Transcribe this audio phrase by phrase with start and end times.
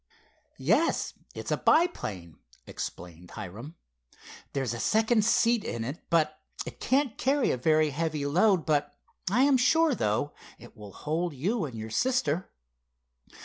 [0.57, 3.75] "Yes, it's a biplane," explained Hiram.
[4.53, 8.95] "There's a second seat in it, but it can't carry a very heavy load, but
[9.29, 12.49] I am sure, though, it will hold you and your sister.